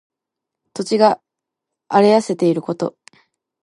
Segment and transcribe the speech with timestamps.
[0.73, 1.21] 土地が
[1.87, 2.97] 荒れ痩せていること。